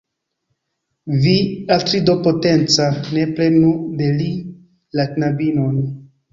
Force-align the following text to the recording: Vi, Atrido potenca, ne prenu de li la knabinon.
Vi, 1.25 1.33
Atrido 1.75 2.15
potenca, 2.29 2.89
ne 3.19 3.29
prenu 3.37 3.71
de 4.03 4.11
li 4.23 4.33
la 4.99 5.09
knabinon. 5.15 5.81